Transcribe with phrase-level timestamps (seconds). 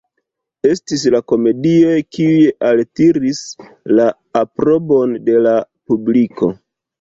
[0.67, 3.43] Estis la komedioj kiuj altiris
[3.99, 4.09] la
[4.43, 5.55] aprobon de la
[5.93, 6.51] publiko.